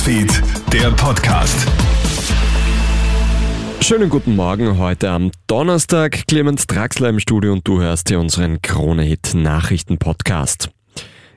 [0.00, 1.68] Newsfeed, der Podcast.
[3.82, 6.26] Schönen guten Morgen heute am Donnerstag.
[6.26, 10.70] Clemens Draxler im Studio und du hörst hier unseren Krone-Hit Nachrichten-Podcast.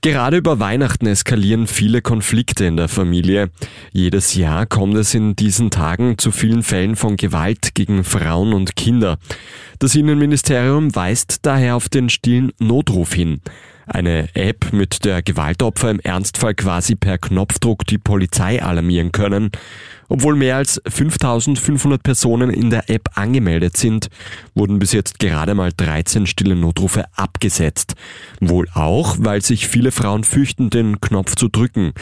[0.00, 3.50] Gerade über Weihnachten eskalieren viele Konflikte in der Familie.
[3.92, 8.74] Jedes Jahr kommt es in diesen Tagen zu vielen Fällen von Gewalt gegen Frauen und
[8.74, 9.18] Kinder.
[9.78, 13.40] Das Innenministerium weist daher auf den stillen Notruf hin.
[13.88, 19.50] Eine App, mit der Gewaltopfer im Ernstfall quasi per Knopfdruck die Polizei alarmieren können.
[20.08, 24.08] Obwohl mehr als 5500 Personen in der App angemeldet sind,
[24.54, 27.94] wurden bis jetzt gerade mal 13 stille Notrufe abgesetzt.
[28.40, 31.92] Wohl auch, weil sich viele Frauen fürchten, den Knopf zu drücken.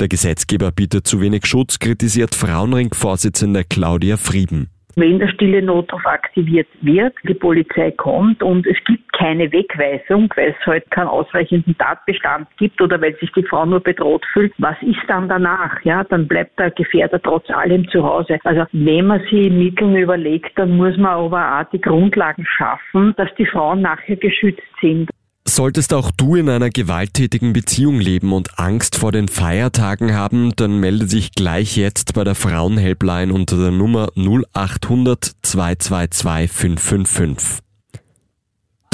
[0.00, 6.68] Der Gesetzgeber bietet zu wenig Schutz, kritisiert Frauenring-Vorsitzende Claudia Frieden wenn der stille Notruf aktiviert
[6.80, 12.48] wird, die Polizei kommt und es gibt keine Wegweisung, weil es halt keinen ausreichenden Tatbestand
[12.56, 15.84] gibt oder weil sich die Frau nur bedroht fühlt, was ist dann danach?
[15.84, 18.38] Ja, dann bleibt der Gefährder trotz allem zu Hause.
[18.44, 23.28] Also wenn man sich Mittel überlegt, dann muss man aber auch die Grundlagen schaffen, dass
[23.34, 25.10] die Frauen nachher geschützt sind.
[25.48, 30.80] Solltest auch du in einer gewalttätigen Beziehung leben und Angst vor den Feiertagen haben, dann
[30.80, 37.65] melde dich gleich jetzt bei der Frauenhelpline unter der Nummer 0800 222 555.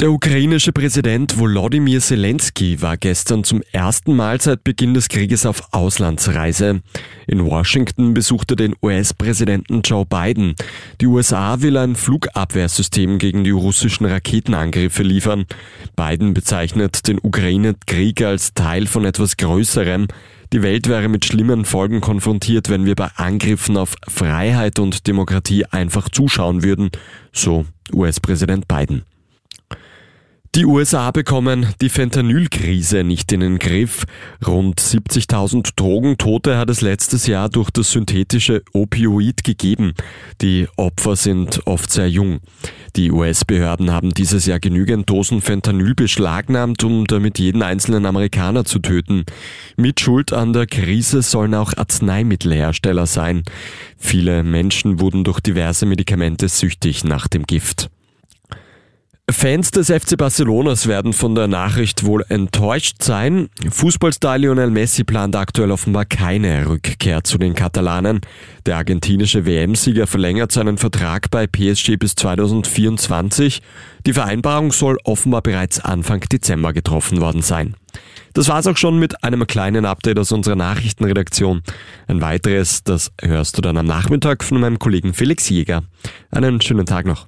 [0.03, 5.63] Der ukrainische Präsident Volodymyr Zelensky war gestern zum ersten Mal seit Beginn des Krieges auf
[5.71, 6.81] Auslandsreise.
[7.25, 10.55] In Washington besuchte den US-Präsidenten Joe Biden.
[10.99, 15.45] Die USA will ein Flugabwehrsystem gegen die russischen Raketenangriffe liefern.
[15.95, 20.07] Biden bezeichnet den Ukraine-Krieg als Teil von etwas Größerem.
[20.51, 25.63] Die Welt wäre mit schlimmen Folgen konfrontiert, wenn wir bei Angriffen auf Freiheit und Demokratie
[25.63, 26.89] einfach zuschauen würden,
[27.31, 29.03] so US-Präsident Biden.
[30.55, 34.03] Die USA bekommen die Fentanylkrise nicht in den Griff.
[34.45, 39.95] Rund 70.000 Drogentote hat es letztes Jahr durch das synthetische Opioid gegeben.
[40.41, 42.39] Die Opfer sind oft sehr jung.
[42.95, 48.77] Die US-Behörden haben dieses Jahr genügend Dosen Fentanyl beschlagnahmt, um damit jeden einzelnen Amerikaner zu
[48.77, 49.25] töten.
[49.75, 53.41] Mit Schuld an der Krise sollen auch Arzneimittelhersteller sein.
[53.97, 57.89] Viele Menschen wurden durch diverse Medikamente süchtig nach dem Gift.
[59.33, 63.49] Fans des FC Barcelonas werden von der Nachricht wohl enttäuscht sein.
[63.69, 68.21] Fußballstar Lionel Messi plant aktuell offenbar keine Rückkehr zu den Katalanen.
[68.65, 73.61] Der argentinische WM-Sieger verlängert seinen Vertrag bei PSG bis 2024.
[74.05, 77.75] Die Vereinbarung soll offenbar bereits Anfang Dezember getroffen worden sein.
[78.33, 81.61] Das war's auch schon mit einem kleinen Update aus unserer Nachrichtenredaktion.
[82.07, 85.83] Ein weiteres, das hörst du dann am Nachmittag von meinem Kollegen Felix Jäger.
[86.31, 87.27] Einen schönen Tag noch.